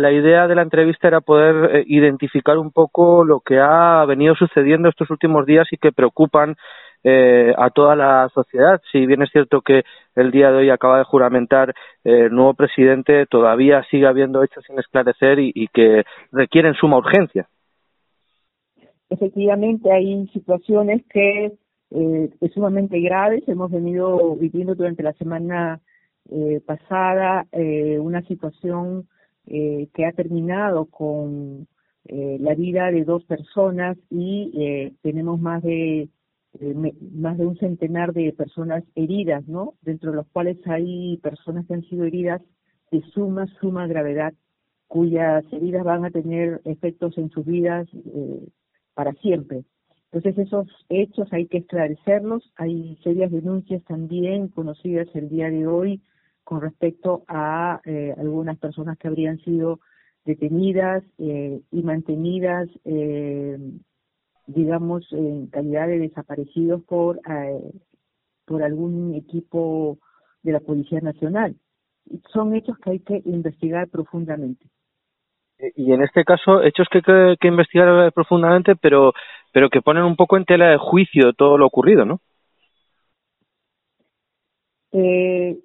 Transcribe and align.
La 0.00 0.12
idea 0.12 0.48
de 0.48 0.54
la 0.54 0.62
entrevista 0.62 1.08
era 1.08 1.20
poder 1.20 1.76
eh, 1.76 1.84
identificar 1.86 2.56
un 2.56 2.70
poco 2.70 3.22
lo 3.22 3.40
que 3.40 3.58
ha 3.58 4.02
venido 4.06 4.34
sucediendo 4.34 4.88
estos 4.88 5.10
últimos 5.10 5.44
días 5.44 5.68
y 5.70 5.76
que 5.76 5.92
preocupan 5.92 6.56
eh, 7.04 7.52
a 7.56 7.68
toda 7.68 7.94
la 7.96 8.30
sociedad. 8.32 8.80
Si 8.90 9.04
bien 9.04 9.20
es 9.20 9.30
cierto 9.30 9.60
que 9.60 9.82
el 10.14 10.30
día 10.30 10.50
de 10.50 10.56
hoy 10.56 10.70
acaba 10.70 10.96
de 10.96 11.04
juramentar 11.04 11.74
eh, 12.02 12.26
el 12.26 12.34
nuevo 12.34 12.54
presidente, 12.54 13.26
todavía 13.26 13.84
sigue 13.90 14.06
habiendo 14.06 14.42
hechos 14.42 14.64
sin 14.66 14.78
esclarecer 14.78 15.38
y, 15.38 15.68
que 15.68 16.04
requieren 16.32 16.72
suma 16.74 16.96
urgencia. 16.96 17.46
Efectivamente, 19.10 19.92
hay 19.92 20.26
situaciones 20.28 21.02
que 21.10 21.52
eh, 21.90 22.30
sumamente 22.54 22.98
graves. 23.00 23.46
Hemos 23.48 23.70
venido 23.70 24.34
viviendo 24.36 24.74
durante 24.74 25.02
la 25.02 25.12
semana 25.12 25.80
eh, 26.30 26.62
pasada 26.64 27.46
eh, 27.52 27.98
una 27.98 28.22
situación 28.22 29.08
eh, 29.46 29.88
que 29.94 30.06
ha 30.06 30.12
terminado 30.12 30.86
con 30.86 31.66
eh, 32.04 32.38
la 32.40 32.54
vida 32.54 32.90
de 32.90 33.04
dos 33.04 33.24
personas 33.24 33.96
y 34.10 34.52
eh, 34.54 34.92
tenemos 35.02 35.40
más 35.40 35.62
de 35.62 36.08
más 37.12 37.38
de 37.38 37.46
un 37.46 37.56
centenar 37.58 38.12
de 38.12 38.32
personas 38.32 38.82
heridas, 38.96 39.46
¿no? 39.46 39.74
Dentro 39.82 40.10
de 40.10 40.16
los 40.16 40.26
cuales 40.28 40.58
hay 40.66 41.16
personas 41.18 41.64
que 41.66 41.74
han 41.74 41.84
sido 41.84 42.04
heridas 42.04 42.42
de 42.90 43.02
suma, 43.12 43.46
suma 43.60 43.86
gravedad, 43.86 44.34
cuyas 44.88 45.44
heridas 45.52 45.84
van 45.84 46.04
a 46.04 46.10
tener 46.10 46.60
efectos 46.64 47.16
en 47.18 47.30
sus 47.30 47.46
vidas 47.46 47.88
para 48.94 49.12
siempre. 49.12 49.62
Entonces 50.10 50.44
esos 50.44 50.66
hechos 50.88 51.32
hay 51.32 51.46
que 51.46 51.58
esclarecerlos. 51.58 52.52
Hay 52.56 52.98
serias 53.04 53.30
denuncias 53.30 53.84
también 53.84 54.48
conocidas 54.48 55.06
el 55.14 55.28
día 55.28 55.50
de 55.50 55.68
hoy 55.68 56.00
con 56.50 56.60
respecto 56.60 57.22
a 57.28 57.80
eh, 57.84 58.12
algunas 58.18 58.58
personas 58.58 58.98
que 58.98 59.06
habrían 59.06 59.38
sido 59.38 59.78
detenidas 60.24 61.04
eh, 61.18 61.60
y 61.70 61.82
mantenidas, 61.84 62.68
eh, 62.84 63.56
digamos, 64.48 65.06
en 65.12 65.46
calidad 65.46 65.86
de 65.86 66.00
desaparecidos 66.00 66.82
por, 66.82 67.18
eh, 67.18 67.70
por 68.46 68.64
algún 68.64 69.14
equipo 69.14 69.98
de 70.42 70.50
la 70.50 70.58
Policía 70.58 70.98
Nacional. 71.00 71.54
Son 72.32 72.52
hechos 72.56 72.76
que 72.78 72.90
hay 72.90 72.98
que 72.98 73.22
investigar 73.26 73.88
profundamente. 73.88 74.66
Y 75.76 75.92
en 75.92 76.02
este 76.02 76.24
caso, 76.24 76.64
hechos 76.64 76.88
que 76.90 76.98
hay 76.98 77.36
que, 77.36 77.46
investigar 77.46 78.12
profundamente, 78.12 78.74
pero, 78.74 79.12
pero 79.52 79.70
que 79.70 79.82
ponen 79.82 80.02
un 80.02 80.16
poco 80.16 80.36
en 80.36 80.46
tela 80.46 80.70
de 80.70 80.78
juicio 80.78 81.32
todo 81.32 81.56
lo 81.58 81.66
ocurrido, 81.66 82.04
¿no? 82.04 82.18
Eh, 84.90 85.56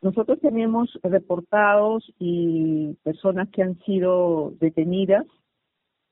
nosotros 0.00 0.38
tenemos 0.40 0.98
reportados 1.02 2.12
y 2.18 2.94
personas 3.02 3.48
que 3.48 3.62
han 3.62 3.78
sido 3.80 4.52
detenidas 4.60 5.26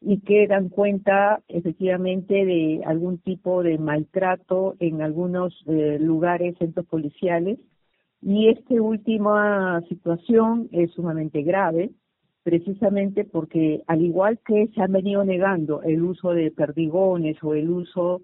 y 0.00 0.20
que 0.20 0.46
dan 0.46 0.68
cuenta 0.68 1.42
efectivamente 1.48 2.34
de 2.44 2.82
algún 2.84 3.18
tipo 3.18 3.62
de 3.62 3.78
maltrato 3.78 4.74
en 4.80 5.02
algunos 5.02 5.54
eh, 5.66 5.98
lugares, 6.00 6.56
centros 6.58 6.86
policiales. 6.86 7.58
Y 8.22 8.48
esta 8.48 8.74
última 8.74 9.80
situación 9.88 10.68
es 10.72 10.90
sumamente 10.92 11.42
grave, 11.42 11.90
precisamente 12.42 13.24
porque 13.24 13.82
al 13.86 14.02
igual 14.02 14.40
que 14.44 14.68
se 14.74 14.82
han 14.82 14.92
venido 14.92 15.24
negando 15.24 15.82
el 15.82 16.02
uso 16.02 16.30
de 16.30 16.50
perdigones 16.50 17.36
o 17.42 17.54
el 17.54 17.70
uso 17.70 18.22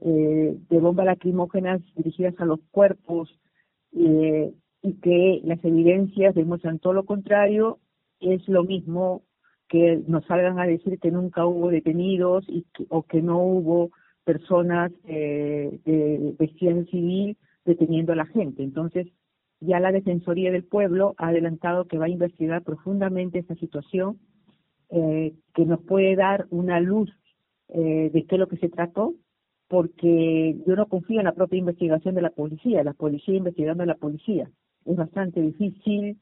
eh, 0.00 0.56
de 0.68 0.78
bombas 0.80 1.06
lacrimógenas 1.06 1.80
dirigidas 1.96 2.34
a 2.38 2.44
los 2.44 2.60
cuerpos, 2.70 3.38
eh, 3.94 4.52
y 4.82 4.94
que 4.94 5.40
las 5.44 5.64
evidencias 5.64 6.34
demuestran 6.34 6.80
todo 6.80 6.92
lo 6.92 7.04
contrario, 7.04 7.78
es 8.20 8.46
lo 8.48 8.64
mismo 8.64 9.22
que 9.68 10.02
nos 10.06 10.24
salgan 10.26 10.58
a 10.58 10.66
decir 10.66 10.98
que 10.98 11.10
nunca 11.10 11.46
hubo 11.46 11.70
detenidos 11.70 12.44
y 12.48 12.66
o 12.88 13.04
que 13.04 13.22
no 13.22 13.38
hubo 13.38 13.90
personas 14.24 14.92
eh, 15.04 15.80
de 15.84 16.34
vestidas 16.38 16.86
civil 16.90 17.36
deteniendo 17.64 18.12
a 18.12 18.16
la 18.16 18.26
gente. 18.26 18.62
Entonces, 18.62 19.06
ya 19.60 19.80
la 19.80 19.92
Defensoría 19.92 20.50
del 20.50 20.64
Pueblo 20.64 21.14
ha 21.18 21.28
adelantado 21.28 21.86
que 21.86 21.98
va 21.98 22.06
a 22.06 22.10
investigar 22.10 22.62
profundamente 22.62 23.38
esta 23.38 23.54
situación, 23.54 24.18
eh, 24.90 25.32
que 25.54 25.64
nos 25.64 25.80
puede 25.84 26.16
dar 26.16 26.46
una 26.50 26.80
luz 26.80 27.10
eh, 27.68 28.10
de 28.12 28.26
qué 28.26 28.34
es 28.34 28.38
lo 28.38 28.48
que 28.48 28.58
se 28.58 28.68
trató, 28.68 29.14
porque 29.68 30.56
yo 30.66 30.76
no 30.76 30.86
confío 30.86 31.20
en 31.20 31.26
la 31.26 31.34
propia 31.34 31.58
investigación 31.58 32.14
de 32.14 32.22
la 32.22 32.30
policía, 32.30 32.84
la 32.84 32.92
policía 32.92 33.36
investigando 33.36 33.84
a 33.84 33.86
la 33.86 33.94
policía 33.94 34.50
es 34.84 34.96
bastante 34.96 35.40
difícil 35.40 36.18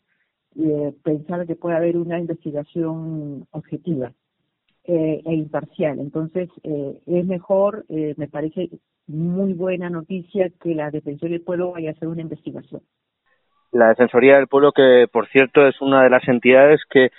eh, 0.57 0.93
pensar 1.03 1.47
que 1.47 1.57
puede 1.57 1.77
haber 1.77 1.97
una 1.97 2.19
investigación 2.19 3.47
objetiva 3.51 4.13
eh, 4.85 5.21
e 5.25 5.35
imparcial. 5.35 5.99
Entonces, 5.99 6.49
eh, 6.65 6.99
es 7.07 7.27
mejor, 7.27 7.85
eh, 7.91 8.15
me 8.17 8.29
parece 8.29 8.71
muy 9.07 9.53
buena 9.53 9.91
noticia 9.91 10.51
que 10.61 10.75
la 10.75 10.91
Defensoría 10.91 11.37
del 11.37 11.45
Pueblo 11.45 11.73
vaya 11.73 11.91
a 11.91 11.93
hacer 11.93 12.09
una 12.09 12.23
investigación. 12.23 12.81
La 13.73 13.89
Defensoría 13.89 14.37
del 14.37 14.49
Pueblo, 14.49 14.73
que 14.73 15.07
por 15.13 15.29
cierto 15.29 15.67
es 15.67 15.81
una 15.81 16.03
de 16.03 16.11
las 16.11 16.27
entidades 16.27 16.81
que 16.91 17.11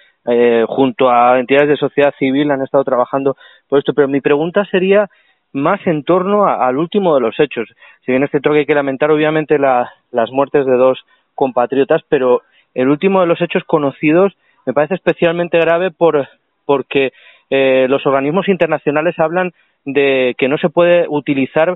junto 0.68 1.09
a 1.09 1.40
entidades 1.40 1.69
de 1.69 1.78
sociedad 1.78 2.13
civil 2.19 2.52
han 2.52 2.62
estado 2.62 2.84
trabajando 2.84 3.35
por 3.68 3.79
esto, 3.79 3.94
pero 3.94 4.08
mi 4.08 4.22
pregunta 4.22 4.66
sería 4.66 5.09
más 5.53 5.79
en 5.88 6.03
torno 6.03 6.46
al 6.46 6.78
último 6.78 7.16
de 7.16 7.22
los 7.22 7.40
hechos. 7.40 7.69
Si 8.06 8.12
bien 8.12 8.23
es 8.23 8.29
cierto 8.31 8.52
que 8.52 8.59
hay 8.59 8.66
que 8.66 8.75
lamentar 8.75 9.12
obviamente 9.12 9.58
la, 9.58 9.91
las 10.12 10.29
muertes 10.29 10.66
de 10.66 10.75
dos 10.75 11.00
compatriotas, 11.41 12.03
pero 12.07 12.44
el 12.75 12.88
último 12.88 13.19
de 13.19 13.25
los 13.25 13.41
hechos 13.41 13.63
conocidos 13.63 14.38
me 14.68 14.74
parece 14.74 14.94
especialmente 14.94 15.57
grave 15.57 15.90
por, 15.90 16.28
porque 16.68 17.13
eh, 17.50 17.88
los 17.90 18.06
organismos 18.06 18.47
internacionales 18.47 19.18
hablan 19.18 19.52
de 19.84 20.35
que 20.38 20.47
no 20.47 20.59
se 20.59 20.69
puede 20.69 21.07
utilizar 21.09 21.75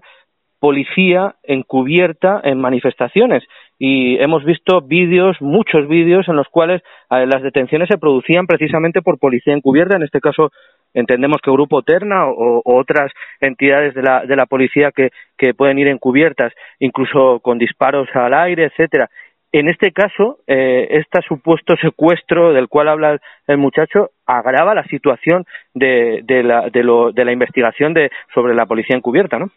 policía 0.60 1.34
encubierta 1.42 2.42
en 2.44 2.60
manifestaciones 2.60 3.44
y 3.80 4.18
hemos 4.18 4.46
visto 4.46 4.82
vídeos, 4.82 5.36
muchos 5.42 5.88
vídeos 5.88 6.30
en 6.30 6.36
los 6.36 6.48
cuales 6.48 6.84
eh, 7.10 7.26
las 7.26 7.42
detenciones 7.42 7.88
se 7.90 7.98
producían 7.98 8.46
precisamente 8.46 9.02
por 9.02 9.18
policía 9.18 9.56
encubierta, 9.56 9.98
en 9.98 10.04
este 10.04 10.22
caso 10.22 10.52
entendemos 10.94 11.42
que 11.44 11.52
Grupo 11.52 11.82
Terna 11.82 12.28
o, 12.28 12.62
o 12.64 12.80
otras 12.80 13.12
entidades 13.42 13.96
de 13.96 14.04
la, 14.04 14.26
de 14.26 14.36
la 14.36 14.46
policía 14.46 14.92
que, 14.92 15.10
que 15.38 15.56
pueden 15.56 15.80
ir 15.80 15.88
encubiertas, 15.88 16.54
incluso 16.80 17.40
con 17.42 17.58
disparos 17.58 18.08
al 18.14 18.34
aire, 18.34 18.66
etcétera. 18.66 19.10
En 19.58 19.70
este 19.70 19.94
caso, 19.94 20.40
eh, 20.48 20.86
este 20.90 21.22
supuesto 21.26 21.78
secuestro 21.78 22.52
del 22.52 22.68
cual 22.68 22.90
habla 22.90 23.22
el 23.48 23.58
muchacho 23.58 24.10
agrava 24.26 24.76
la 24.76 24.84
situación 24.88 25.46
de, 25.74 26.24
de, 26.26 26.44
la, 26.44 26.70
de, 26.70 26.84
lo, 26.84 27.14
de 27.14 27.24
la 27.24 27.32
investigación 27.32 27.94
de, 27.94 28.12
sobre 28.34 28.54
la 28.54 28.66
policía 28.66 28.98
encubierta, 28.98 29.40
¿no? 29.40 29.52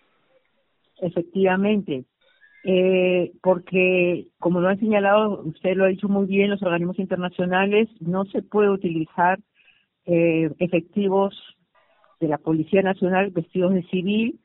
Efectivamente, 1.02 2.04
eh, 2.62 3.32
porque 3.42 4.28
como 4.38 4.60
lo 4.60 4.68
han 4.68 4.78
señalado, 4.78 5.42
usted 5.42 5.74
lo 5.74 5.86
ha 5.86 5.88
dicho 5.88 6.08
muy 6.08 6.26
bien, 6.26 6.50
los 6.50 6.62
organismos 6.62 7.00
internacionales 7.00 7.88
no 7.98 8.24
se 8.26 8.42
puede 8.42 8.70
utilizar 8.70 9.40
eh, 10.06 10.48
efectivos 10.60 11.34
de 12.20 12.28
la 12.28 12.38
Policía 12.38 12.82
Nacional 12.82 13.30
vestidos 13.30 13.74
de 13.74 13.82
civil 13.88 14.38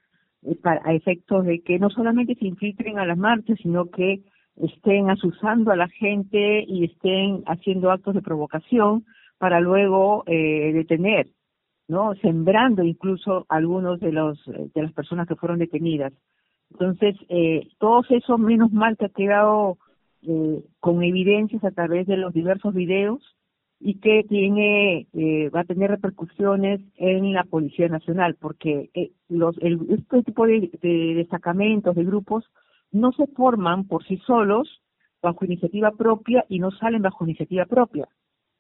eh, 0.47 0.55
para, 0.55 0.81
a 0.83 0.95
efectos 0.95 1.45
de 1.45 1.61
que 1.61 1.77
no 1.77 1.91
solamente 1.91 2.33
se 2.33 2.47
infiltren 2.47 2.97
a 2.97 3.05
las 3.05 3.19
marchas, 3.19 3.59
sino 3.61 3.91
que 3.91 4.23
estén 4.57 5.09
asusando 5.09 5.71
a 5.71 5.75
la 5.75 5.87
gente 5.89 6.63
y 6.67 6.85
estén 6.85 7.43
haciendo 7.47 7.91
actos 7.91 8.13
de 8.13 8.21
provocación 8.21 9.05
para 9.37 9.59
luego 9.59 10.23
eh, 10.27 10.71
detener, 10.73 11.27
¿no? 11.87 12.15
Sembrando 12.15 12.83
incluso 12.83 13.45
algunos 13.49 13.99
de 13.99 14.11
los 14.11 14.43
de 14.45 14.81
las 14.81 14.93
personas 14.93 15.27
que 15.27 15.35
fueron 15.35 15.59
detenidas. 15.59 16.13
Entonces, 16.71 17.15
eh, 17.29 17.67
todo 17.77 18.03
eso 18.09 18.37
menos 18.37 18.71
mal 18.71 18.97
que 18.97 19.05
ha 19.05 19.09
quedado 19.09 19.77
eh, 20.25 20.63
con 20.79 21.03
evidencias 21.03 21.63
a 21.63 21.71
través 21.71 22.07
de 22.07 22.17
los 22.17 22.33
diversos 22.33 22.73
videos 22.73 23.21
y 23.79 23.99
que 23.99 24.23
tiene 24.23 25.07
eh, 25.13 25.49
va 25.49 25.61
a 25.61 25.65
tener 25.65 25.91
repercusiones 25.91 26.79
en 26.95 27.33
la 27.33 27.43
Policía 27.43 27.89
Nacional 27.89 28.37
porque 28.39 28.89
eh, 28.93 29.11
los 29.27 29.57
el, 29.57 29.79
este 29.89 30.23
tipo 30.23 30.47
de, 30.47 30.71
de 30.81 31.13
destacamentos 31.15 31.93
de 31.95 32.05
grupos 32.05 32.45
no 32.93 33.11
se 33.11 33.27
forman 33.27 33.85
por 33.87 34.05
sí 34.05 34.17
solos 34.25 34.81
bajo 35.21 35.45
iniciativa 35.45 35.91
propia 35.91 36.45
y 36.47 36.59
no 36.59 36.71
salen 36.71 37.01
bajo 37.01 37.25
iniciativa 37.25 37.65
propia. 37.65 38.07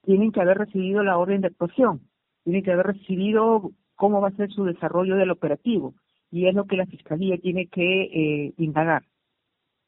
Tienen 0.03 0.31
que 0.31 0.41
haber 0.41 0.57
recibido 0.57 1.03
la 1.03 1.17
orden 1.17 1.41
de 1.41 1.47
actuación, 1.47 2.01
tienen 2.43 2.63
que 2.63 2.71
haber 2.71 2.87
recibido 2.87 3.71
cómo 3.95 4.19
va 4.19 4.29
a 4.29 4.35
ser 4.35 4.49
su 4.49 4.65
desarrollo 4.65 5.15
del 5.15 5.31
operativo 5.31 5.93
y 6.31 6.47
es 6.47 6.55
lo 6.55 6.65
que 6.65 6.77
la 6.77 6.87
Fiscalía 6.87 7.37
tiene 7.37 7.67
que 7.67 8.03
eh, 8.03 8.53
indagar. 8.57 9.03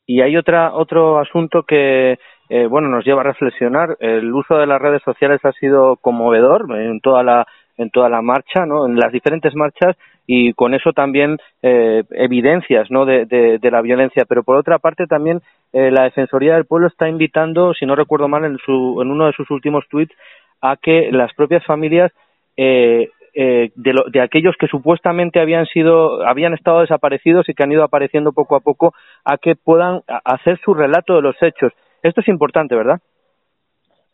Y 0.06 0.22
hay 0.22 0.38
otra, 0.38 0.74
otro 0.74 1.20
asunto 1.20 1.64
que 1.64 2.20
eh, 2.50 2.68
bueno 2.68 2.88
nos 2.90 3.04
lleva 3.04 3.22
a 3.22 3.26
reflexionar. 3.26 3.98
El 4.00 4.32
uso 4.32 4.56
de 4.56 4.68
las 4.68 4.80
redes 4.80 5.02
sociales 5.04 5.44
ha 5.44 5.52
sido 5.54 5.98
conmovedor 5.98 6.68
en 6.80 7.00
toda 7.02 7.24
la 7.24 7.48
en 7.78 7.90
toda 7.90 8.08
la 8.08 8.22
marcha, 8.22 8.66
¿no? 8.66 8.86
En 8.86 8.96
las 8.96 9.12
diferentes 9.12 9.54
marchas 9.56 9.98
y 10.28 10.54
con 10.54 10.74
eso 10.74 10.92
también 10.94 11.38
eh, 11.62 12.04
evidencias 12.12 12.90
¿no? 12.90 13.06
de, 13.06 13.26
de, 13.26 13.72
la 13.72 13.82
violencia. 13.82 14.26
Pero 14.28 14.44
por 14.44 14.58
otra 14.58 14.80
parte 14.80 15.06
también 15.08 15.42
eh, 15.74 15.92
la 15.92 16.04
Defensoría 16.04 16.56
del 16.56 16.66
Pueblo 16.66 16.88
está 16.88 17.08
invitando, 17.08 17.74
si 17.74 17.86
no 17.86 17.96
recuerdo 17.96 18.28
mal, 18.28 18.46
en, 18.46 18.58
su, 18.58 19.02
en 19.02 19.12
uno 19.12 19.28
de 19.28 19.34
sus 19.34 19.50
últimos 19.52 19.86
tweets 19.90 20.16
a 20.62 20.78
que 20.78 21.12
las 21.12 21.34
propias 21.34 21.64
familias 21.66 22.12
eh, 22.58 23.10
eh, 23.34 23.72
de, 23.76 23.94
de, 24.12 24.22
aquellos 24.22 24.56
que 24.58 24.68
supuestamente 24.68 25.42
habían 25.42 25.66
sido 25.66 26.26
habían 26.26 26.54
estado 26.54 26.80
desaparecidos 26.80 27.50
y 27.50 27.54
que 27.54 27.64
han 27.64 27.72
ido 27.72 27.84
apareciendo 27.84 28.32
poco 28.32 28.56
a 28.56 28.62
poco 28.62 28.94
a 29.26 29.38
que 29.38 29.56
puedan 29.56 30.04
hacer 30.24 30.58
su 30.64 30.74
relato 30.74 31.16
de 31.16 31.22
los 31.22 31.36
hechos 31.42 31.74
esto 32.02 32.22
es 32.22 32.30
importante 32.30 32.76
verdad 32.76 33.02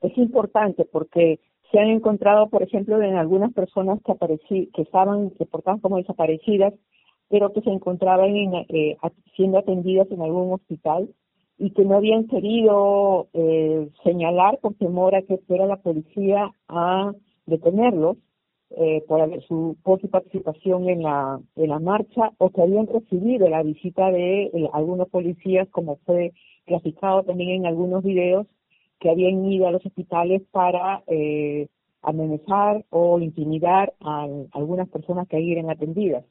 es 0.02 0.18
importante 0.18 0.86
porque 0.92 1.38
se 1.72 1.80
han 1.80 1.88
encontrado 1.88 2.50
por 2.50 2.64
ejemplo 2.64 3.02
en 3.02 3.16
algunas 3.16 3.54
personas 3.54 4.00
que 4.04 4.12
aparecí, 4.12 4.70
que 4.74 4.82
estaban 4.82 5.32
reportadas 5.40 5.82
como 5.82 5.98
desaparecidas 5.98 6.74
pero 7.30 7.54
que 7.54 7.62
se 7.62 7.70
encontraban 7.70 8.36
en, 8.36 8.54
eh, 8.70 8.98
siendo 9.36 9.58
atendidas 9.58 10.12
en 10.12 10.22
algún 10.22 10.54
hospital 10.54 11.10
y 11.58 11.72
que 11.72 11.86
no 11.86 11.96
habían 11.96 12.28
querido 12.28 13.28
eh, 13.34 13.90
señalar 14.04 14.58
por 14.60 14.74
temor 14.74 15.16
a 15.16 15.22
que 15.22 15.38
fuera 15.48 15.66
la 15.66 15.78
policía 15.78 16.52
a 16.68 17.14
detenerlos 17.46 18.18
eh, 18.72 19.04
por, 19.08 19.44
su, 19.44 19.78
por 19.84 20.02
su 20.02 20.10
participación 20.10 20.90
en 20.90 21.04
la, 21.04 21.40
en 21.56 21.70
la 21.70 21.80
marcha 21.80 22.32
o 22.38 22.50
que 22.50 22.62
habían 22.62 22.88
recibido 22.88 23.50
la 23.50 23.64
visita 23.64 24.10
de 24.12 24.44
eh, 24.44 24.70
algunos 24.74 25.10
policías, 25.10 25.68
como 25.70 25.98
fue 26.06 26.34
graficado 26.66 27.24
también 27.24 27.50
en 27.50 27.66
algunos 27.66 28.04
videos, 28.04 28.48
que 29.02 29.10
habían 29.10 29.44
ido 29.46 29.68
a 29.68 29.72
los 29.72 29.86
hospitales 29.86 30.42
para 30.52 31.04
eh, 31.08 31.68
amenazar 32.02 32.86
o 32.90 33.20
intimidar 33.20 33.94
a, 34.00 34.28
algunas 34.54 34.88
personas 34.88 35.28
que 35.28 35.36
ahí 35.36 35.52
eran 35.52 35.70
atendidas. 35.70 36.24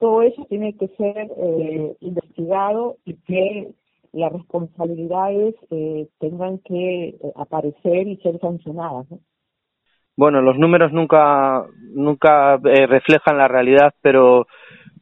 Todo 0.00 0.22
eso 0.22 0.44
tiene 0.48 0.76
que 0.76 0.88
ser 0.88 1.30
eh, 1.36 1.96
investigado 2.00 2.96
y 3.04 3.14
que 3.14 3.70
las 4.12 4.32
responsabilidades 4.32 5.54
eh, 5.70 6.08
tengan 6.18 6.58
que 6.58 7.08
eh, 7.10 7.18
aparecer 7.36 8.08
y 8.08 8.16
ser 8.16 8.40
sancionadas. 8.40 9.08
¿no? 9.10 9.20
bueno, 10.16 10.40
los 10.40 10.58
números 10.58 10.92
nunca, 10.92 11.64
nunca 11.92 12.54
eh, 12.64 12.86
reflejan 12.86 13.38
la 13.38 13.48
realidad, 13.48 13.94
pero 14.00 14.46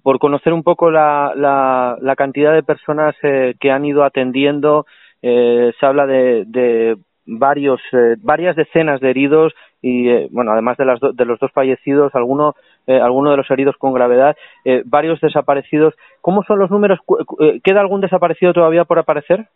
por 0.03 0.19
conocer 0.19 0.53
un 0.53 0.63
poco 0.63 0.91
la, 0.91 1.33
la, 1.37 1.97
la 2.01 2.17
cantidad 2.17 2.53
de 2.53 2.63
personas 2.63 3.15
eh, 3.23 3.55
que 3.61 3.71
han 3.71 3.85
ido 3.85 4.05
atendiendo, 4.05 4.87
eh, 5.21 5.73
se 5.79 5.87
habla 5.87 6.07
de, 6.07 6.45
de 6.47 6.97
varios, 7.39 7.81
eh, 7.93 8.17
varias 8.23 8.57
decenas 8.57 9.01
de 9.01 9.11
heridos 9.11 9.53
y, 9.81 10.09
eh, 10.09 10.29
bueno, 10.31 10.53
además 10.53 10.77
de, 10.77 10.85
las 10.85 11.01
do, 11.01 11.13
de 11.13 11.25
los 11.25 11.39
dos 11.41 11.51
fallecidos, 11.53 12.15
alguno, 12.15 12.55
eh, 12.87 13.01
alguno 13.01 13.31
de 13.31 13.37
los 13.37 13.51
heridos 13.51 13.77
con 13.77 13.93
gravedad, 13.93 14.37
eh, 14.65 14.83
varios 14.85 15.21
desaparecidos. 15.21 15.95
¿Cómo 16.21 16.43
son 16.45 16.59
los 16.59 16.71
números? 16.71 17.01
Eh, 17.41 17.61
¿Queda 17.63 17.81
algún 17.81 18.01
desaparecido 18.01 18.53
todavía 18.53 18.85
por 18.85 18.99
aparecer? 18.99 19.49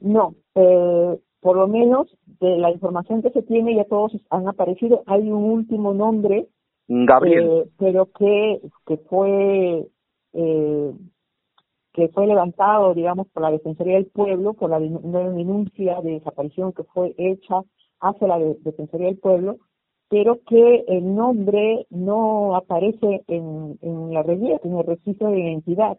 No, 0.00 0.34
eh, 0.54 1.18
por 1.40 1.56
lo 1.56 1.68
menos 1.68 2.14
de 2.40 2.58
la 2.58 2.70
información 2.70 3.22
que 3.22 3.30
se 3.30 3.42
tiene 3.42 3.74
ya 3.74 3.84
todos 3.84 4.12
han 4.30 4.48
aparecido. 4.48 5.02
Hay 5.06 5.30
un 5.30 5.44
último 5.44 5.94
nombre, 5.94 6.46
Gabriel, 6.88 7.64
pero 7.78 8.06
que 8.18 8.60
que 8.86 8.96
fue 9.08 9.86
eh, 10.34 10.92
que 11.92 12.08
fue 12.08 12.26
levantado, 12.26 12.94
digamos, 12.94 13.28
por 13.28 13.42
la 13.42 13.50
Defensoría 13.50 13.94
del 13.94 14.06
Pueblo, 14.06 14.54
por 14.54 14.70
la 14.70 14.80
denuncia 14.80 16.00
de 16.00 16.12
desaparición 16.12 16.72
que 16.72 16.84
fue 16.84 17.14
hecha 17.18 17.62
hacia 18.00 18.28
la 18.28 18.38
Defensoría 18.38 19.08
del 19.08 19.18
Pueblo, 19.18 19.58
pero 20.08 20.40
que 20.46 20.84
el 20.88 21.14
nombre 21.14 21.86
no 21.90 22.56
aparece 22.56 23.22
en, 23.28 23.78
en 23.80 24.12
la 24.12 24.20
en 24.20 24.76
el 24.76 24.86
registro 24.86 25.30
de 25.30 25.40
identidad. 25.40 25.98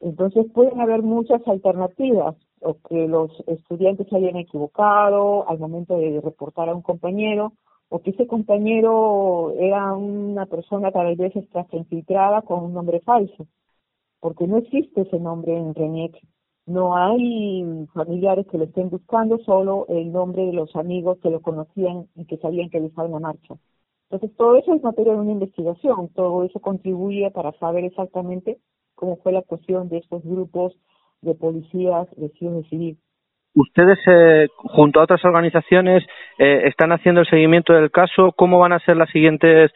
Entonces 0.00 0.46
pueden 0.52 0.80
haber 0.80 1.02
muchas 1.02 1.46
alternativas 1.48 2.36
o 2.60 2.76
que 2.88 3.08
los 3.08 3.30
estudiantes 3.46 4.08
se 4.08 4.16
hayan 4.16 4.36
equivocado 4.36 5.48
al 5.48 5.58
momento 5.58 5.96
de 5.96 6.20
reportar 6.20 6.68
a 6.68 6.74
un 6.74 6.82
compañero, 6.82 7.52
o 7.88 8.00
que 8.00 8.10
ese 8.10 8.26
compañero 8.26 9.52
era 9.58 9.94
una 9.94 10.46
persona 10.46 10.92
tal 10.92 11.16
vez 11.16 11.34
está 11.34 11.66
infiltrada 11.72 12.42
con 12.42 12.64
un 12.64 12.74
nombre 12.74 13.00
falso, 13.00 13.46
porque 14.20 14.46
no 14.46 14.58
existe 14.58 15.02
ese 15.02 15.18
nombre 15.18 15.56
en 15.56 15.74
RENIEC. 15.74 16.16
No 16.66 16.96
hay 16.96 17.64
familiares 17.94 18.46
que 18.50 18.58
lo 18.58 18.64
estén 18.64 18.90
buscando, 18.90 19.38
solo 19.38 19.86
el 19.88 20.12
nombre 20.12 20.44
de 20.46 20.52
los 20.52 20.74
amigos 20.76 21.18
que 21.22 21.30
lo 21.30 21.40
conocían 21.40 22.06
y 22.14 22.26
que 22.26 22.36
sabían 22.36 22.68
que 22.68 22.80
le 22.80 22.86
estaba 22.86 23.06
en 23.06 23.14
la 23.14 23.20
marcha. 23.20 23.54
Entonces, 24.10 24.36
todo 24.36 24.56
eso 24.56 24.74
es 24.74 24.82
materia 24.82 25.12
de 25.12 25.20
una 25.20 25.32
investigación, 25.32 26.08
todo 26.14 26.44
eso 26.44 26.60
contribuye 26.60 27.30
para 27.30 27.52
saber 27.52 27.84
exactamente 27.84 28.58
cómo 28.94 29.16
fue 29.16 29.32
la 29.32 29.42
cuestión 29.42 29.88
de 29.88 29.98
estos 29.98 30.22
grupos 30.24 30.74
de 31.20 31.34
policías 31.34 32.08
vestidos 32.16 32.56
de 32.56 32.68
civil. 32.68 32.98
Ustedes, 33.54 33.98
eh, 34.06 34.48
junto 34.56 35.00
a 35.00 35.04
otras 35.04 35.24
organizaciones, 35.24 36.04
eh, 36.38 36.62
están 36.66 36.92
haciendo 36.92 37.22
el 37.22 37.26
seguimiento 37.26 37.72
del 37.72 37.90
caso. 37.90 38.32
¿Cómo 38.36 38.58
van 38.58 38.72
a 38.72 38.78
ser 38.80 38.96
las 38.96 39.10
siguientes, 39.10 39.72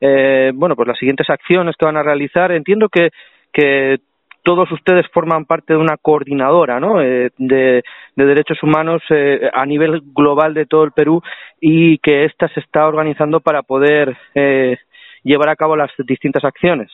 eh, 0.00 0.52
bueno, 0.54 0.74
pues 0.74 0.88
las 0.88 0.98
siguientes 0.98 1.28
acciones 1.28 1.76
que 1.76 1.86
van 1.86 1.96
a 1.96 2.02
realizar? 2.02 2.52
Entiendo 2.52 2.88
que, 2.88 3.10
que 3.56 4.00
todos 4.42 4.70
ustedes 4.70 5.06
forman 5.12 5.46
parte 5.46 5.72
de 5.72 5.78
una 5.78 5.96
coordinadora 5.96 6.78
¿no? 6.78 7.00
eh, 7.00 7.30
de, 7.38 7.82
de, 8.14 8.24
derechos 8.24 8.62
humanos 8.62 9.02
eh, 9.08 9.50
a 9.52 9.64
nivel 9.64 10.02
global 10.14 10.52
de 10.52 10.66
todo 10.66 10.84
el 10.84 10.92
Perú 10.92 11.22
y 11.58 11.98
que 11.98 12.26
ésta 12.26 12.46
se 12.48 12.60
está 12.60 12.86
organizando 12.86 13.40
para 13.40 13.62
poder 13.62 14.14
eh, 14.34 14.76
llevar 15.24 15.48
a 15.48 15.56
cabo 15.56 15.74
las 15.74 15.90
distintas 16.06 16.44
acciones. 16.44 16.90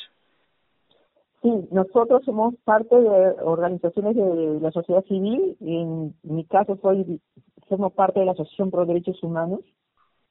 Sí, 1.43 1.51
nosotros 1.73 2.23
somos 2.25 2.55
parte 2.65 2.95
de 2.95 3.35
organizaciones 3.43 4.15
de 4.15 4.61
la 4.61 4.71
sociedad 4.71 5.05
civil. 5.07 5.57
En 5.61 6.15
mi 6.23 6.45
caso, 6.45 6.79
soy 6.81 7.21
somos 7.69 7.93
parte 7.93 8.21
de 8.21 8.27
la 8.27 8.33
Asociación 8.33 8.71
Pro 8.71 8.87
Derechos 8.87 9.21
Humanos. 9.23 9.61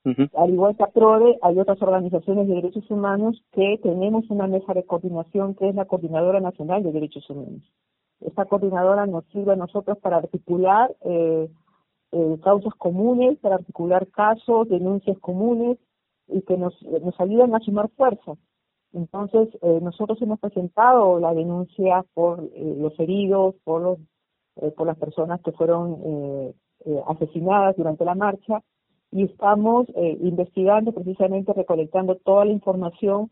Al 0.04 0.50
igual 0.50 0.76
que 0.76 0.84
APRODE, 0.84 1.38
hay 1.42 1.60
otras 1.60 1.82
organizaciones 1.82 2.48
de 2.48 2.56
derechos 2.56 2.90
humanos 2.90 3.44
que 3.52 3.80
tenemos 3.84 4.30
una 4.30 4.48
mesa 4.48 4.74
de 4.74 4.84
coordinación 4.84 5.54
que 5.54 5.70
es 5.70 5.76
la 5.76 5.86
Coordinadora 5.86 6.40
Nacional 6.40 6.82
de 6.84 6.92
Derechos 6.92 7.30
Humanos. 7.30 7.62
Esta 8.20 8.46
coordinadora 8.46 9.06
nos 9.06 9.26
sirve 9.26 9.54
a 9.54 9.56
nosotros 9.56 9.98
para 10.00 10.18
articular 10.18 10.96
eh, 11.02 11.50
eh, 12.12 12.38
causas 12.44 12.74
comunes, 12.76 13.38
para 13.40 13.56
articular 13.56 14.08
casos, 14.08 14.70
denuncias 14.70 15.18
comunes 15.20 15.78
y 16.28 16.42
que 16.42 16.58
nos, 16.58 16.82
nos 16.84 17.20
ayudan 17.20 17.54
a 17.54 17.60
sumar 17.60 17.90
fuerzas. 17.90 18.38
Entonces, 18.94 19.50
eh, 19.62 19.80
nosotros 19.82 20.22
hemos 20.22 20.40
presentado 20.40 21.20
la 21.20 21.34
denuncia 21.34 22.04
por 22.14 22.42
eh, 22.42 22.76
los 22.78 23.00
heridos, 23.00 23.56
por, 23.64 23.82
los, 23.82 24.00
eh, 24.58 24.72
por 24.72 24.88
las 24.88 24.98
personas 24.98 25.42
que 25.42 25.52
fueron 25.52 26.54
asesinadas 27.08 27.78
durante 27.78 28.04
la 28.04 28.16
marcha 28.16 28.64
y 29.12 29.24
estamos 29.24 29.88
eh, 29.96 30.18
investigando, 30.22 30.94
precisamente 30.94 31.54
recolectando 31.54 32.16
toda 32.16 32.46
la 32.46 32.52
información 32.52 33.30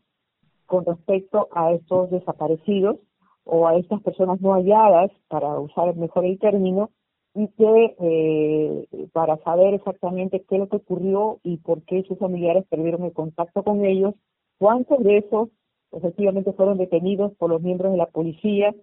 con 0.66 0.84
respecto 0.84 1.48
a 1.52 1.72
estos 1.72 2.10
desaparecidos 2.10 2.96
o 3.44 3.66
a 3.66 3.76
estas 3.76 4.00
personas 4.02 4.40
no 4.40 4.52
halladas, 4.52 5.10
para 5.28 5.58
usar 5.58 5.96
mejor 5.96 6.24
el 6.24 6.38
término, 6.38 6.90
y 7.34 7.48
que 7.48 7.96
eh, 8.00 9.08
para 9.12 9.38
saber 9.38 9.74
exactamente 9.74 10.44
qué 10.48 10.56
es 10.56 10.60
lo 10.60 10.68
que 10.68 10.76
ocurrió 10.76 11.40
y 11.42 11.58
por 11.58 11.82
qué 11.82 12.02
sus 12.02 12.18
familiares 12.18 12.64
perdieron 12.68 13.04
el 13.04 13.12
contacto 13.12 13.62
con 13.62 13.84
ellos 13.84 14.14
cuántos 14.60 15.02
de 15.02 15.18
esos 15.18 15.48
efectivamente 15.90 16.52
fueron 16.52 16.78
detenidos 16.78 17.32
por 17.36 17.50
los 17.50 17.62
miembros 17.62 17.92
de 17.92 17.98
la 17.98 18.06
policía 18.06 18.74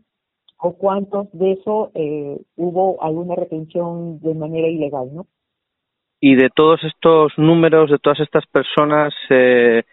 o 0.59 0.73
cuántos 0.73 1.27
de 1.31 1.53
esos 1.53 1.89
eh, 1.93 2.41
hubo 2.57 3.01
alguna 3.01 3.35
retención 3.35 4.19
de 4.19 4.33
manera 4.33 4.67
ilegal, 4.67 5.13
¿no? 5.13 5.27
Y 6.19 6.35
de 6.35 6.49
todos 6.49 6.83
estos 6.83 7.31
números, 7.37 7.91
de 7.91 7.99
todas 7.99 8.19
estas 8.19 8.45
personas, 8.47 9.13
eh, 9.29 9.83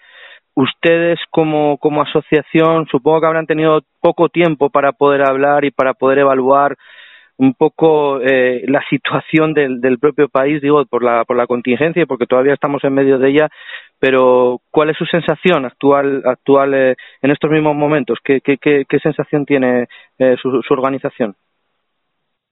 ustedes 0.54 1.18
como, 1.30 1.78
como 1.78 2.02
asociación 2.02 2.86
supongo 2.86 3.20
que 3.20 3.26
habrán 3.26 3.46
tenido 3.46 3.80
poco 4.00 4.28
tiempo 4.28 4.70
para 4.70 4.92
poder 4.92 5.28
hablar 5.28 5.64
y 5.64 5.70
para 5.70 5.94
poder 5.94 6.20
evaluar 6.20 6.76
un 7.36 7.54
poco 7.54 8.20
eh, 8.20 8.64
la 8.68 8.80
situación 8.88 9.54
del, 9.54 9.80
del 9.80 9.98
propio 9.98 10.28
país, 10.28 10.62
digo, 10.62 10.84
por 10.86 11.02
la, 11.02 11.24
por 11.24 11.36
la 11.36 11.48
contingencia 11.48 12.06
porque 12.06 12.26
todavía 12.26 12.54
estamos 12.54 12.84
en 12.84 12.94
medio 12.94 13.18
de 13.18 13.30
ella, 13.30 13.48
pero 13.98 14.60
¿cuál 14.70 14.90
es 14.90 14.96
su 14.96 15.04
sensación 15.06 15.64
actual, 15.64 16.22
actual 16.24 16.74
eh, 16.74 16.96
en 17.22 17.30
estos 17.32 17.50
mismos 17.50 17.74
momentos? 17.74 18.18
¿Qué, 18.22 18.40
qué, 18.40 18.56
qué, 18.58 18.84
qué 18.88 18.98
sensación 19.00 19.44
tiene 19.44 19.88
eh, 20.18 20.36
su, 20.40 20.62
su 20.62 20.74
organización? 20.74 21.34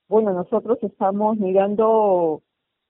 Bueno, 0.09 0.33
nosotros 0.33 0.79
estamos 0.83 1.39
mirando 1.39 2.43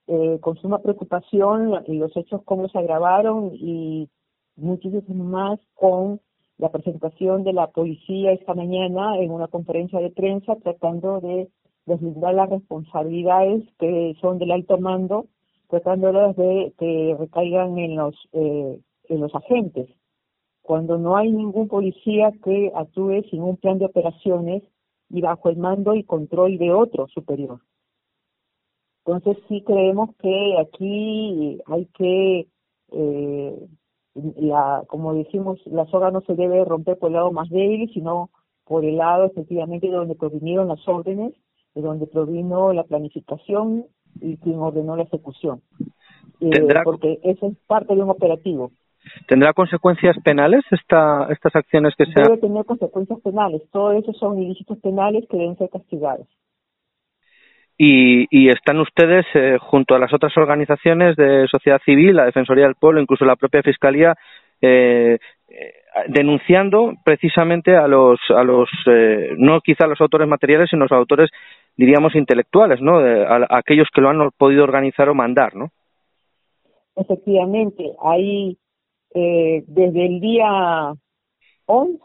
eh, 0.07 0.37
con 0.41 0.57
suma 0.57 0.79
preocupación 0.79 1.71
los 1.87 2.17
hechos 2.17 2.41
cómo 2.43 2.67
se 2.67 2.77
agravaron 2.77 3.51
y 3.53 4.09
muchísimo 4.55 5.23
más 5.23 5.59
con 5.75 6.19
la 6.57 6.69
presentación 6.69 7.43
de 7.43 7.53
la 7.53 7.67
policía 7.67 8.31
esta 8.31 8.53
mañana 8.53 9.17
en 9.17 9.31
una 9.31 9.47
conferencia 9.47 9.99
de 9.99 10.11
prensa 10.11 10.55
tratando 10.57 11.19
de 11.21 11.49
deslindar 11.85 12.33
las 12.33 12.49
responsabilidades 12.49 13.63
que 13.79 14.15
son 14.21 14.39
del 14.39 14.51
alto 14.51 14.77
mando, 14.77 15.27
tratándolas 15.69 16.35
de 16.35 16.73
que 16.77 17.15
recaigan 17.19 17.77
en 17.77 17.95
los 17.95 18.15
eh, 18.33 18.79
en 19.09 19.19
los 19.19 19.33
agentes. 19.35 19.89
Cuando 20.61 20.97
no 20.97 21.17
hay 21.17 21.31
ningún 21.31 21.67
policía 21.67 22.31
que 22.43 22.71
actúe 22.73 23.23
sin 23.29 23.41
un 23.41 23.57
plan 23.57 23.79
de 23.79 23.85
operaciones 23.85 24.63
y 25.09 25.21
bajo 25.21 25.49
el 25.49 25.57
mando 25.57 25.93
y 25.95 26.03
control 26.03 26.57
de 26.57 26.71
otro 26.71 27.07
superior. 27.07 27.59
Entonces 29.05 29.37
sí 29.49 29.61
creemos 29.65 30.15
que 30.21 30.55
aquí 30.61 31.59
hay 31.65 31.85
que, 31.97 32.47
eh, 32.91 33.67
la, 34.15 34.83
como 34.87 35.13
decimos, 35.13 35.59
la 35.65 35.85
soga 35.87 36.09
no 36.11 36.21
se 36.21 36.35
debe 36.35 36.63
romper 36.63 36.97
por 36.97 37.09
el 37.09 37.15
lado 37.15 37.31
más 37.31 37.49
débil, 37.49 37.91
sino 37.93 38.29
por 38.65 38.85
el 38.85 38.97
lado 38.97 39.25
efectivamente 39.25 39.87
de 39.87 39.93
donde 39.93 40.15
provinieron 40.15 40.69
las 40.69 40.87
órdenes, 40.87 41.33
de 41.75 41.81
donde 41.81 42.07
provino 42.07 42.71
la 42.71 42.83
planificación 42.83 43.85
y 44.21 44.37
quien 44.37 44.59
ordenó 44.59 44.95
la 44.95 45.03
ejecución. 45.03 45.61
Eh, 46.39 46.49
porque 46.85 47.19
eso 47.23 47.47
es 47.47 47.57
parte 47.67 47.95
de 47.95 48.03
un 48.03 48.09
operativo. 48.09 48.71
¿Tendrá 49.27 49.51
consecuencias 49.51 50.15
penales 50.23 50.63
esta, 50.71 51.27
estas 51.29 51.55
acciones 51.55 51.93
que 51.97 52.05
se 52.05 52.21
Debe 52.21 52.37
tener 52.37 52.65
consecuencias 52.65 53.19
penales. 53.19 53.61
Todo 53.71 53.91
eso 53.91 54.13
son 54.13 54.41
ilícitos 54.41 54.77
penales 54.79 55.25
que 55.29 55.37
deben 55.37 55.57
ser 55.57 55.69
castigados. 55.69 56.27
Y, 57.77 58.27
y 58.29 58.49
están 58.49 58.79
ustedes, 58.79 59.25
eh, 59.33 59.57
junto 59.59 59.95
a 59.95 59.99
las 59.99 60.13
otras 60.13 60.35
organizaciones 60.37 61.15
de 61.15 61.47
sociedad 61.47 61.81
civil, 61.83 62.15
la 62.15 62.25
Defensoría 62.25 62.65
del 62.65 62.75
Pueblo, 62.75 63.01
incluso 63.01 63.25
la 63.25 63.35
propia 63.35 63.63
Fiscalía, 63.63 64.15
eh, 64.61 65.17
eh 65.49 65.73
denunciando 66.07 66.93
precisamente 67.05 67.75
a 67.75 67.87
los, 67.87 68.19
a 68.29 68.43
los 68.43 68.67
eh, 68.87 69.35
no 69.37 69.61
quizá 69.61 69.85
a 69.85 69.89
los 69.89 70.01
autores 70.01 70.27
materiales, 70.27 70.69
sino 70.69 70.83
a 70.83 70.85
los 70.85 70.91
autores, 70.91 71.29
diríamos, 71.77 72.15
intelectuales, 72.15 72.81
¿no? 72.81 72.97
a, 72.97 73.45
aquellos 73.49 73.87
que 73.93 74.01
lo 74.01 74.09
han 74.09 74.31
podido 74.31 74.63
organizar 74.63 75.07
o 75.09 75.13
mandar, 75.13 75.55
¿no? 75.55 75.69
Efectivamente, 76.95 77.91
hay 78.03 78.57
eh, 79.13 79.63
desde 79.67 80.05
el 80.05 80.19
día 80.19 80.93
11 81.65 81.99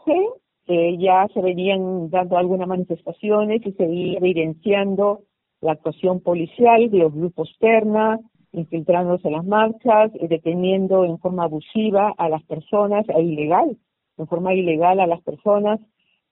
eh, 0.67 0.97
ya 0.99 1.27
se 1.33 1.41
venían 1.41 2.09
dando 2.09 2.37
algunas 2.37 2.67
manifestaciones 2.67 3.65
y 3.65 3.71
se 3.71 3.87
veía 3.87 4.17
evidenciando 4.19 5.21
la 5.61 5.73
actuación 5.73 6.21
policial 6.21 6.89
de 6.89 6.97
los 6.99 7.13
grupos 7.13 7.55
Terna, 7.59 8.19
infiltrándose 8.51 9.27
en 9.27 9.33
las 9.33 9.45
marchas, 9.45 10.11
deteniendo 10.13 11.05
en 11.05 11.19
forma 11.19 11.43
abusiva 11.43 12.13
a 12.17 12.29
las 12.29 12.43
personas, 12.43 13.05
e 13.09 13.21
ilegal, 13.21 13.77
en 14.17 14.27
forma 14.27 14.53
ilegal 14.53 14.99
a 14.99 15.07
las 15.07 15.21
personas. 15.21 15.79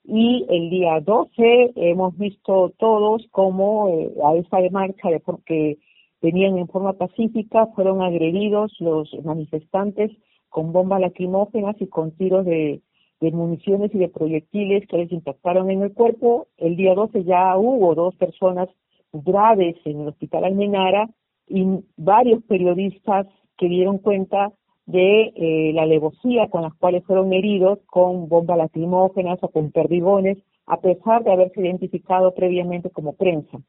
Y 0.03 0.45
el 0.49 0.69
día 0.69 0.99
12 1.01 1.73
hemos 1.75 2.17
visto 2.17 2.71
todos 2.77 3.27
cómo 3.31 3.89
eh, 3.89 4.13
a 4.23 4.35
esa 4.35 4.57
marcha 4.71 5.09
de 5.09 5.19
porque 5.19 5.77
venían 6.21 6.57
en 6.57 6.67
forma 6.67 6.93
pacífica 6.93 7.67
fueron 7.75 8.01
agredidos 8.01 8.73
los 8.79 9.09
manifestantes 9.23 10.11
con 10.49 10.71
bombas 10.71 11.01
lacrimógenas 11.01 11.75
y 11.79 11.87
con 11.87 12.11
tiros 12.11 12.45
de, 12.45 12.81
municiones 13.19 13.93
y 13.93 13.97
de 13.97 14.09
proyectiles 14.09 14.87
que 14.87 14.97
les 14.97 15.11
impactaron 15.11 15.69
en 15.69 15.81
el 15.83 15.93
cuerpo. 15.93 16.47
El 16.57 16.75
día 16.75 16.93
12 16.95 17.23
ya 17.23 17.57
hubo 17.57 17.93
dos 17.95 18.15
personas 18.15 18.69
graves 19.13 19.75
en 19.85 20.01
el 20.01 20.07
hospital 20.09 20.45
Almenara 20.45 21.09
y 21.47 21.65
varios 21.95 22.43
periodistas 22.43 23.27
que 23.57 23.69
dieron 23.69 23.99
cuenta 23.99 24.51
de 24.85 25.33
eh, 25.35 25.71
la 25.73 25.83
alevosía 25.83 26.49
con 26.49 26.61
las 26.61 26.73
cuales 26.75 27.03
fueron 27.05 27.33
heridos 27.33 27.79
con 27.87 28.29
bombas 28.29 28.57
lacrimógenas 28.57 29.39
o 29.41 29.49
con 29.49 29.71
perdigones, 29.71 30.37
a 30.65 30.79
pesar 30.79 31.23
de 31.23 31.31
haberse 31.31 31.61
identificado 31.61 32.33
previamente 32.33 32.89
como 32.89 33.13
prensa. 33.13 33.59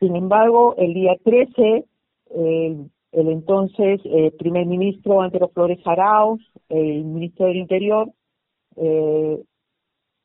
Sin 0.00 0.16
embargo, 0.16 0.74
el 0.78 0.94
día 0.94 1.16
13, 1.24 1.84
el 2.34 2.90
el 3.12 3.28
entonces 3.28 4.00
eh, 4.04 4.32
primer 4.38 4.66
ministro 4.66 5.20
Antero 5.20 5.48
Flores 5.50 5.78
Arauz, 5.84 6.40
el 6.70 7.04
ministro 7.04 7.46
del 7.46 7.56
Interior, 7.56 8.10
eh, 8.76 9.42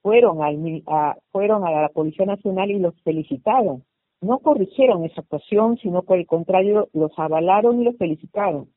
fueron, 0.01 0.41
al, 0.41 0.83
a, 0.87 1.17
fueron 1.31 1.67
a 1.67 1.71
la 1.71 1.89
Policía 1.89 2.25
Nacional 2.25 2.71
y 2.71 2.79
los 2.79 2.95
felicitaron. 3.03 3.83
No 4.21 4.39
corrigieron 4.39 5.05
esa 5.05 5.21
actuación, 5.21 5.77
sino 5.77 6.03
por 6.03 6.17
el 6.17 6.25
contrario, 6.25 6.89
los 6.93 7.11
avalaron 7.17 7.81
y 7.81 7.85
los 7.85 7.97
felicitaron. 7.97 8.69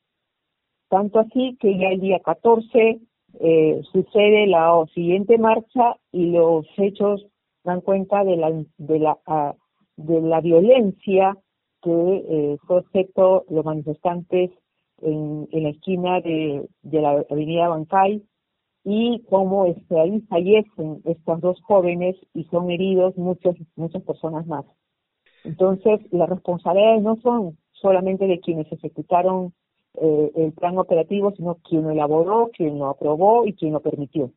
Tanto 0.88 1.20
así 1.20 1.56
que 1.60 1.78
ya 1.78 1.88
el 1.88 2.00
día 2.00 2.20
14 2.20 3.00
eh, 3.38 3.80
sucede 3.92 4.46
la 4.46 4.84
siguiente 4.92 5.38
marcha 5.38 5.96
y 6.12 6.26
los 6.26 6.66
hechos 6.76 7.26
dan 7.64 7.80
cuenta 7.80 8.24
de 8.24 8.36
la, 8.36 8.50
de 8.76 8.98
la, 8.98 9.18
ah, 9.26 9.54
de 9.96 10.20
la 10.20 10.40
violencia 10.40 11.36
que 11.82 11.90
eh, 11.90 12.58
fue 12.66 12.78
objeto 12.78 13.44
los 13.48 13.64
manifestantes 13.64 14.50
en, 15.02 15.48
la 15.50 15.70
esquina 15.70 16.20
de, 16.20 16.68
de, 16.82 17.00
la 17.00 17.24
avenida 17.30 17.68
Bancay 17.68 18.22
y 18.84 19.24
cómo 19.30 19.66
este, 19.66 19.98
ahí 19.98 20.20
fallecen 20.22 21.00
estos 21.04 21.40
dos 21.40 21.60
jóvenes 21.62 22.16
y 22.34 22.44
son 22.44 22.70
heridos 22.70 23.16
muchas, 23.16 23.54
muchas 23.76 24.02
personas 24.02 24.46
más. 24.46 24.64
Entonces, 25.44 26.00
las 26.12 26.28
responsabilidades 26.28 27.02
no 27.02 27.16
son 27.16 27.56
solamente 27.72 28.26
de 28.26 28.40
quienes 28.40 28.70
ejecutaron 28.72 29.52
eh, 30.00 30.30
el 30.36 30.52
plan 30.52 30.78
operativo, 30.78 31.32
sino 31.36 31.56
quien 31.68 31.82
lo 31.82 31.90
elaboró, 31.90 32.50
quien 32.56 32.78
lo 32.78 32.88
aprobó 32.88 33.46
y 33.46 33.54
quien 33.54 33.72
lo 33.72 33.80
permitió. 33.80 34.30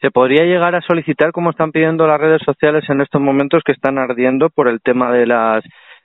¿Se 0.00 0.10
podría 0.10 0.44
llegar 0.44 0.74
a 0.74 0.82
solicitar, 0.82 1.32
como 1.32 1.50
están 1.50 1.72
pidiendo 1.72 2.06
las 2.06 2.20
redes 2.20 2.42
sociales 2.44 2.84
en 2.88 3.00
estos 3.00 3.20
momentos 3.20 3.62
que 3.64 3.72
están 3.72 3.98
ardiendo 3.98 4.48
por 4.50 4.68
el 4.68 4.80
tema 4.80 5.12
de 5.12 5.26
las 5.26 5.64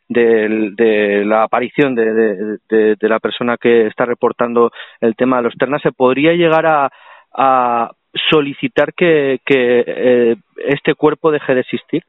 de, 0.09 1.23
la 1.25 1.43
aparición 1.43 1.95
de, 1.95 2.57
de, 2.69 3.09
la 3.09 3.19
persona 3.19 3.57
que 3.57 3.87
está 3.87 4.05
reportando 4.05 4.71
el 4.99 5.15
tema 5.15 5.37
de 5.37 5.43
los 5.43 5.55
ternas, 5.55 5.81
¿se 5.81 5.91
podría 5.91 6.33
llegar 6.33 6.65
a, 6.65 6.91
a 7.33 7.91
solicitar 8.29 8.93
que, 8.93 9.39
que 9.45 9.83
eh, 9.87 10.35
este 10.67 10.93
cuerpo 10.95 11.31
deje 11.31 11.53
de 11.53 11.61
existir? 11.61 12.03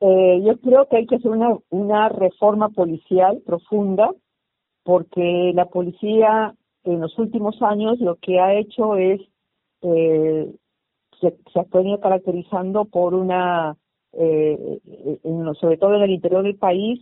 Eh, 0.00 0.42
yo 0.44 0.58
creo 0.60 0.88
que 0.88 0.96
hay 0.96 1.06
que 1.06 1.16
hacer 1.16 1.30
una, 1.30 1.56
una 1.68 2.08
reforma 2.08 2.70
policial 2.70 3.42
profunda 3.44 4.10
porque 4.82 5.52
la 5.54 5.66
policía 5.66 6.54
en 6.84 7.00
los 7.00 7.18
últimos 7.18 7.60
años 7.62 8.00
lo 8.00 8.16
que 8.16 8.40
ha 8.40 8.54
hecho 8.54 8.96
es 8.96 9.20
eh, 9.82 10.50
se, 11.20 11.36
ha 11.54 11.64
venido 11.70 12.00
caracterizando 12.00 12.86
por 12.86 13.14
una 13.14 13.76
eh, 14.12 14.80
sobre 15.60 15.76
todo 15.76 15.96
en 15.96 16.02
el 16.02 16.10
interior 16.10 16.42
del 16.42 16.56
país, 16.56 17.00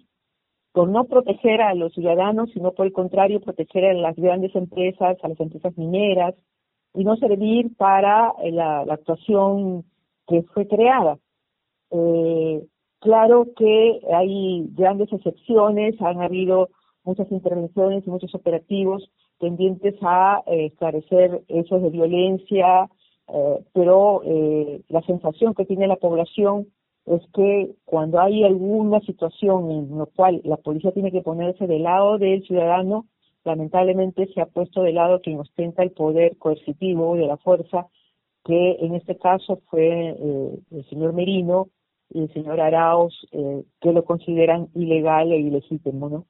por 0.73 0.88
no 0.88 1.05
proteger 1.05 1.62
a 1.62 1.75
los 1.75 1.93
ciudadanos, 1.95 2.50
sino 2.52 2.73
por 2.73 2.87
el 2.87 2.93
contrario, 2.93 3.40
proteger 3.40 3.87
a 3.87 3.95
las 3.95 4.17
grandes 4.17 4.55
empresas, 4.55 5.17
a 5.23 5.28
las 5.28 5.40
empresas 5.40 5.76
mineras, 5.76 6.35
y 6.95 7.05
no 7.05 7.17
servir 7.17 7.76
para 7.76 8.33
eh, 8.43 8.52
la, 8.52 8.81
actuación 8.81 9.85
que 10.26 10.43
fue 10.43 10.67
creada. 10.67 11.19
Eh, 11.90 12.62
claro 13.00 13.47
que 13.57 14.00
hay 14.12 14.67
grandes 14.75 15.12
excepciones, 15.12 16.00
han 16.00 16.21
habido 16.21 16.69
muchas 17.05 17.31
intervenciones 17.33 18.07
y 18.07 18.11
muchos 18.11 18.35
operativos 18.35 19.11
tendientes 19.38 19.95
a 20.02 20.43
eh, 20.47 20.67
esclarecer 20.67 21.43
hechos 21.49 21.83
de 21.83 21.90
violencia, 21.90 22.88
pero 23.75 24.23
la 24.88 25.02
sensación 25.02 25.52
que 25.52 25.67
tiene 25.67 25.87
la 25.87 25.97
población 25.97 26.67
es 27.09 27.23
que 27.33 27.75
cuando 27.85 28.21
hay 28.21 28.45
alguna 28.45 29.00
situación 29.00 29.71
en 29.71 29.99
la 29.99 30.07
cual 30.07 30.40
la 30.45 30.57
policía 30.57 30.93
tiene 30.93 31.11
que 31.11 31.23
ponerse 31.23 31.67
del 31.67 31.83
lado 31.83 32.19
del 32.19 32.43
ciudadano, 32.47 33.07
lamentablemente 33.45 34.26
se 34.35 34.40
ha 34.40 34.47
puesto 34.47 34.83
del 34.83 34.97
lado 34.97 35.21
quien 35.21 35.40
ostenta 35.40 35.83
el 35.83 35.93
poder 35.93 36.37
coercitivo 36.37 37.17
de 37.17 37.26
la 37.26 37.38
fuerza, 37.38 37.87
que 38.45 38.76
en 38.81 38.95
este 38.95 39.17
caso 39.17 39.61
fue 39.71 40.17
eh, 40.19 40.59
el 40.71 40.85
señor 40.88 41.14
Merino 41.14 41.69
y 42.11 42.23
el 42.23 42.33
señor 42.33 42.61
Arauz, 42.61 43.15
eh, 43.33 43.62
que 43.81 43.93
lo 43.93 44.05
consideran 44.05 44.69
ilegal 44.75 45.33
e 45.33 45.38
ilegítimo, 45.38 46.09
¿no? 46.09 46.25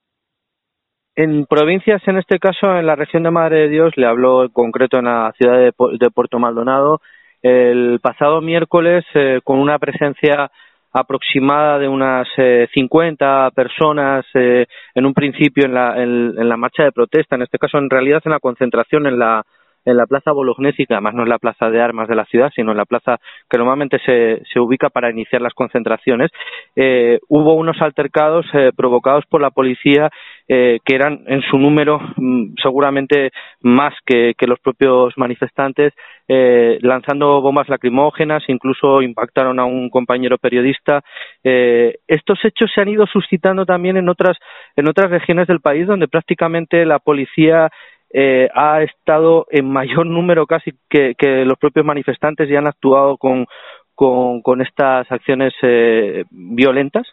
En 1.17 1.47
provincias, 1.47 2.01
en 2.07 2.19
este 2.19 2.39
caso, 2.39 2.77
en 2.77 2.87
la 2.87 2.95
región 2.95 3.25
de 3.25 3.33
Madre 3.33 3.63
de 3.63 3.69
Dios, 3.69 3.93
le 3.97 4.07
habló 4.07 4.45
en 4.45 4.51
concreto 4.51 4.99
en 4.99 5.07
la 5.07 5.33
ciudad 5.37 5.59
de, 5.59 6.11
Puerto 6.11 6.39
Maldonado, 6.39 7.01
el 7.43 7.99
pasado 8.01 8.41
miércoles, 8.41 9.05
eh, 9.15 9.41
con 9.43 9.59
una 9.59 9.81
presencia 9.81 10.51
aproximada 10.93 11.79
de 11.79 11.89
unas 11.89 12.29
eh, 12.37 12.69
50 12.73 13.51
personas 13.51 14.25
eh, 14.35 14.67
en 14.95 15.07
un 15.07 15.15
principio 15.15 15.65
en 15.65 15.75
la, 15.75 16.01
en, 16.03 16.49
la 16.49 16.57
marcha 16.57 16.85
de 16.85 16.93
protesta, 16.93 17.37
en 17.37 17.43
este 17.43 17.59
caso 17.59 17.79
en 17.79 17.91
realidad 17.91 18.23
en 18.25 18.33
la 18.33 18.41
concentración 18.41 19.07
en 19.07 19.19
la, 19.19 19.45
en 19.89 19.97
la 19.97 20.07
plaza 20.07 20.33
Bolognesi, 20.33 20.87
que 20.87 20.95
además 20.95 21.15
no 21.15 21.23
es 21.23 21.29
la 21.29 21.39
plaza 21.39 21.71
de 21.71 21.81
armas 21.81 22.09
de 22.09 22.17
la 22.17 22.27
ciudad, 22.27 22.51
sino 22.55 22.73
en 22.73 22.77
la 22.77 22.85
plaza 22.85 23.19
que 23.49 23.59
normalmente 23.59 23.99
se, 24.05 24.43
se 24.53 24.61
ubica 24.61 24.91
para 24.91 25.11
iniciar 25.11 25.41
las 25.41 25.55
concentraciones, 25.55 26.31
eh, 26.77 27.19
hubo 27.29 27.55
unos 27.55 27.81
altercados 27.81 28.47
eh, 28.53 28.71
provocados 28.77 29.25
por 29.27 29.41
la 29.41 29.51
policía 29.51 30.11
eh, 30.51 30.79
que 30.83 30.95
eran 30.95 31.25
en 31.27 31.43
su 31.43 31.59
número 31.59 32.01
mm, 32.17 32.55
seguramente 32.63 33.33
más 33.61 33.93
que, 34.07 34.33
que, 34.35 34.47
los 34.47 34.59
propios 34.61 35.13
manifestantes, 35.19 35.93
eh, 36.27 36.79
lanzando 36.81 37.43
bombas 37.43 37.69
lacrimógenas, 37.69 38.43
incluso 38.49 39.03
impactaron 39.03 39.61
a 39.61 39.67
un 39.67 39.91
compañero 39.91 40.39
periodista. 40.39 41.03
Eh, 41.45 41.97
estos 42.07 42.39
hechos 42.47 42.71
se 42.75 42.81
han 42.81 42.89
ido 42.89 43.07
suscitando 43.07 43.67
también 43.67 43.99
en 43.99 44.09
otras, 44.09 44.39
en 44.75 44.89
otras 44.89 45.11
regiones 45.11 45.49
del 45.49 45.61
país 45.61 45.87
donde 45.87 46.09
prácticamente 46.09 46.87
la 46.87 46.99
policía 46.99 47.69
eh, 48.11 48.49
ha 48.55 48.83
estado 48.83 49.47
en 49.51 49.71
mayor 49.71 50.07
número 50.19 50.47
casi 50.47 50.73
que, 50.89 51.15
los 51.45 51.59
propios 51.59 51.85
manifestantes 51.85 52.49
y 52.49 52.57
han 52.57 52.67
actuado 52.67 53.17
con, 53.17 53.47
con, 53.95 54.43
con 54.43 54.61
estas 54.61 55.11
acciones 55.11 55.53
eh, 55.63 56.25
violentas? 56.31 57.07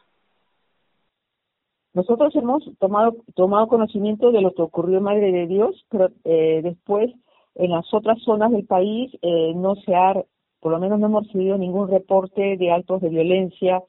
Nosotros 1.96 2.36
hemos 2.36 2.64
tomado, 2.78 3.16
tomado 3.36 3.68
conocimiento 3.68 4.32
de 4.34 4.42
lo 4.42 4.54
que 4.54 4.62
ocurrió 4.62 4.98
en 4.98 5.04
Madre 5.06 5.32
de 5.32 5.48
Dios, 5.48 5.86
pero 5.90 6.10
eh, 6.26 6.60
después 6.62 7.10
en 7.56 7.72
las 7.72 7.86
otras 7.94 8.22
zonas 8.22 8.52
del 8.52 8.66
país 8.66 9.14
eh, 9.22 9.54
no 9.56 9.76
se 9.76 9.96
ha, 9.96 10.14
por 10.60 10.74
lo 10.74 10.80
menos 10.80 11.00
no 11.00 11.06
hemos 11.06 11.28
recibido 11.28 11.58
ningún 11.58 11.90
reporte 11.90 12.58
de 12.58 12.72
actos 12.72 13.02
de 13.02 13.08
violencia, 13.08 13.82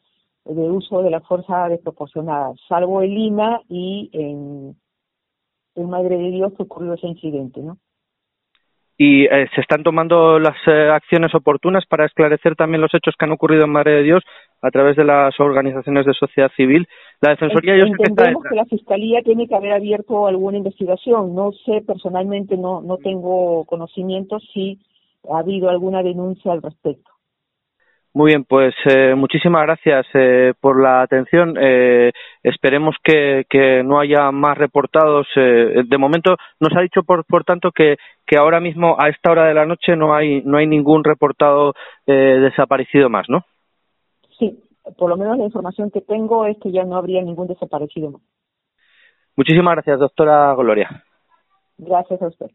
de 0.44 0.70
uso 0.70 1.02
de 1.02 1.10
la 1.10 1.20
fuerza 1.20 1.68
desproporcionada, 1.68 2.52
salvo 2.68 3.02
en 3.02 3.12
Lima 3.12 3.60
y 3.68 4.08
en, 4.12 4.76
en 5.76 5.88
Madre 5.88 6.16
de 6.18 6.30
Dios 6.30 6.52
que 6.56 6.62
ocurrió 6.64 6.94
ese 6.94 7.06
incidente, 7.06 7.60
¿no? 7.60 7.78
y 8.98 9.24
eh, 9.24 9.46
se 9.54 9.60
están 9.60 9.82
tomando 9.82 10.38
las 10.38 10.56
eh, 10.66 10.88
acciones 10.90 11.34
oportunas 11.34 11.84
para 11.86 12.06
esclarecer 12.06 12.56
también 12.56 12.80
los 12.80 12.94
hechos 12.94 13.14
que 13.18 13.26
han 13.26 13.32
ocurrido 13.32 13.64
en 13.64 13.70
Madre 13.70 13.92
de 13.92 14.02
Dios 14.02 14.22
a 14.62 14.70
través 14.70 14.96
de 14.96 15.04
las 15.04 15.38
organizaciones 15.38 16.06
de 16.06 16.14
sociedad 16.14 16.50
civil. 16.56 16.88
La 17.20 17.30
Defensoría, 17.30 17.76
yo 17.76 17.86
sé 17.86 17.92
que, 17.92 18.14
que 18.14 18.56
la 18.56 18.64
Fiscalía 18.64 19.20
tiene 19.22 19.46
que 19.46 19.54
haber 19.54 19.72
abierto 19.72 20.26
alguna 20.26 20.56
investigación. 20.56 21.34
No 21.34 21.52
sé, 21.52 21.82
personalmente 21.86 22.56
no, 22.56 22.80
no 22.80 22.96
tengo 22.96 23.64
conocimiento 23.66 24.38
si 24.40 24.80
ha 25.30 25.40
habido 25.40 25.68
alguna 25.68 26.02
denuncia 26.02 26.52
al 26.52 26.62
respecto. 26.62 27.10
Muy 28.16 28.28
bien, 28.30 28.44
pues 28.44 28.74
eh, 28.86 29.14
muchísimas 29.14 29.60
gracias 29.64 30.06
eh, 30.14 30.54
por 30.58 30.82
la 30.82 31.02
atención. 31.02 31.54
Eh, 31.60 32.12
esperemos 32.42 32.96
que, 33.04 33.44
que, 33.46 33.82
no 33.82 34.00
haya 34.00 34.30
más 34.30 34.56
reportados. 34.56 35.26
Eh, 35.36 35.82
de 35.86 35.98
momento 35.98 36.34
nos 36.58 36.74
ha 36.74 36.80
dicho, 36.80 37.02
por, 37.02 37.26
por 37.26 37.44
tanto, 37.44 37.72
que, 37.72 37.96
que, 38.26 38.38
ahora 38.38 38.58
mismo 38.58 38.96
a 38.98 39.10
esta 39.10 39.30
hora 39.32 39.44
de 39.44 39.52
la 39.52 39.66
noche 39.66 39.96
no 39.96 40.14
hay 40.14 40.40
no 40.46 40.56
hay 40.56 40.66
ningún 40.66 41.04
reportado 41.04 41.74
desaparecido 42.06 43.10
más, 43.10 43.26
¿no? 43.28 43.44
Sí, 44.38 44.62
por 44.96 45.10
lo 45.10 45.18
menos 45.18 45.36
la 45.36 45.44
información 45.44 45.90
que 45.90 46.00
tengo 46.00 46.46
es 46.46 46.56
que 46.56 46.72
ya 46.72 46.84
no 46.84 46.96
habría 46.96 47.20
ningún 47.20 47.48
desaparecido 47.48 48.12
más. 48.12 48.22
Muchísimas 49.36 49.74
gracias, 49.74 49.98
doctora 49.98 50.54
Gloria. 50.54 51.04
Gracias 51.76 52.22
a 52.22 52.28
usted. 52.28 52.50